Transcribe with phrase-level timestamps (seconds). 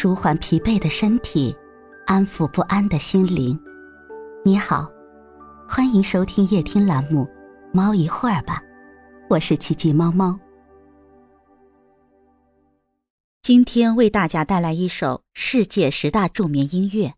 [0.00, 1.52] 舒缓疲惫的身体，
[2.06, 3.58] 安抚不安的心灵。
[4.44, 4.88] 你好，
[5.68, 7.24] 欢迎收听夜听栏目
[7.72, 8.62] 《猫一会儿吧》，
[9.28, 10.38] 我是奇迹猫猫。
[13.42, 17.17] 今天为大家带来一首世界十大助眠音乐。